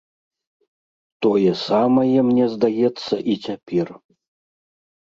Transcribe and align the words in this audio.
Тое 1.25 1.51
самае 1.67 2.19
мне 2.31 2.45
здаецца 2.55 3.13
і 3.35 3.41
цяпер. 3.49 3.87